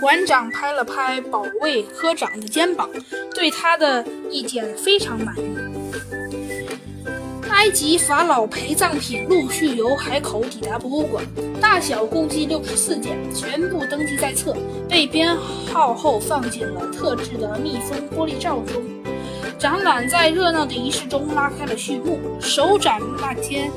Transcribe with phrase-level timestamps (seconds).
[0.00, 2.88] 馆长拍了拍保卫科长的肩膀，
[3.34, 5.56] 对他的意见非常满意。
[7.50, 11.24] 埃及法老陪葬品陆续由海口抵达博物馆，
[11.60, 14.56] 大小共计六十四件，全部登记在册，
[14.88, 18.82] 被编号后放进了特制的密封玻璃罩中。
[19.58, 22.20] 展览在热闹的仪式中拉开了序幕。
[22.40, 23.72] 首展那天，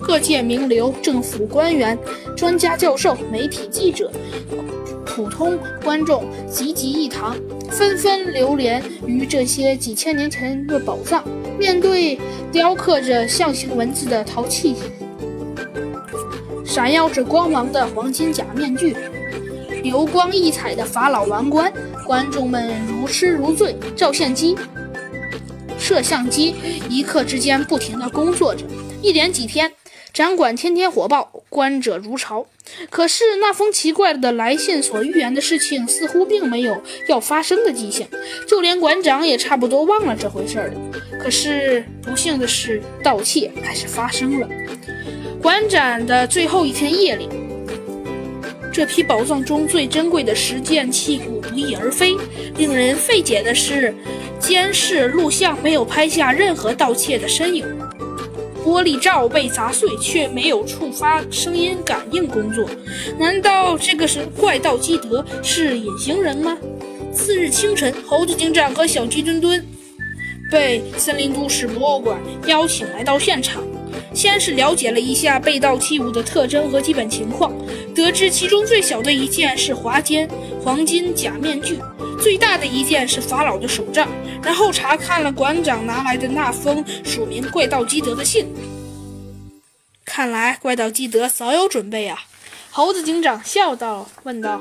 [0.00, 1.98] 各界名流、政府官员、
[2.34, 4.10] 专家教授、媒体记者。
[5.14, 7.36] 普通观众济济一堂，
[7.70, 11.22] 纷纷流连于这些几千年前的宝藏。
[11.58, 12.18] 面对
[12.50, 14.74] 雕刻着象形文字的陶器，
[16.64, 18.96] 闪耀着光芒的黄金假面具，
[19.82, 21.70] 流光溢彩的法老王冠，
[22.06, 23.76] 观众们如痴如醉。
[23.94, 24.56] 照相机、
[25.78, 26.54] 摄像机
[26.88, 28.64] 一刻之间不停地工作着，
[29.02, 29.70] 一连几天。
[30.12, 32.46] 展馆天天火爆，观者如潮。
[32.90, 38.06] 可是那封奇怪的来信所预言的事情，似乎并没有要发生的迹象。
[38.46, 40.74] 就连馆长也差不多忘了这回事了。
[41.18, 44.46] 可是不幸的是，盗窃还是发生了。
[45.40, 47.26] 馆展的最后一天夜里，
[48.70, 52.14] 这批宝藏中最珍贵的十件器物不翼而飞。
[52.58, 53.94] 令人费解的是，
[54.38, 57.64] 监视录像没有拍下任何盗窃的身影。
[58.64, 62.68] 玻璃罩被砸碎，却没有触发声音感应工作。
[63.18, 66.56] 难道这个是怪盗基德是隐形人吗？
[67.12, 69.62] 次日清晨，猴子警长和小鸡墩墩
[70.50, 73.62] 被森林都市博物馆邀请来到现场，
[74.14, 77.52] 先是了解了一下被盗器物的特征和基本情况，
[77.94, 80.28] 得知其中最小的一件是华坚
[80.62, 81.78] 黄金假面具，
[82.20, 84.08] 最大的一件是法老的手杖。
[84.42, 88.46] 然后查看了馆长拿来的那封署名怪盗基德的信，
[90.04, 92.18] 看来怪盗基德早有准备啊！
[92.70, 94.60] 猴子警长笑道，问道：“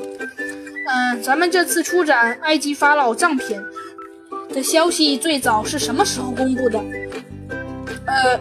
[0.88, 3.60] 嗯，咱们这次出展埃及法老藏品
[4.54, 6.80] 的消息最早是什么时候公布的
[8.06, 8.40] ？”“呃，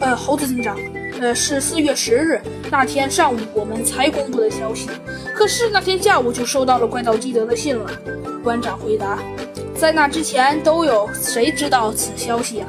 [0.00, 0.76] 呃，猴子警长，
[1.20, 2.40] 呃，是四月十日
[2.70, 4.88] 那天上午我们才公布的消息。
[5.34, 7.90] 可是那天下午就收到了怪盗基德的信了。”
[8.44, 9.18] 馆长回答。
[9.74, 12.68] 在那之前都有谁知道此消息啊？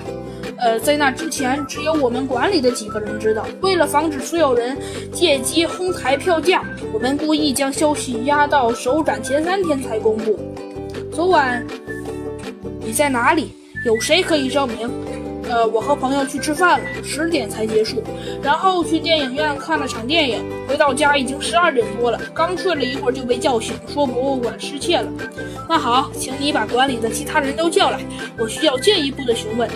[0.57, 3.45] 呃，在那之前只有我们馆里的几个人知道。
[3.61, 4.77] 为了防止所有人
[5.11, 10.39] 借机哄抬票价，我们故意将消息压到首展前三天才公布。
[11.11, 11.63] 昨晚
[12.79, 13.53] 你在哪里？
[13.85, 14.89] 有谁可以证明？
[15.53, 18.01] 呃，我和朋友去吃饭了，十点才结束，
[18.41, 25.07] 然后去电影院看了场电影，回到家已经十二点多了，刚睡了一会儿就被叫醒，说博物馆失窃了。
[25.69, 27.99] 那好，请你把馆里的其他人都叫来，
[28.39, 29.69] 我需要进一步的询问。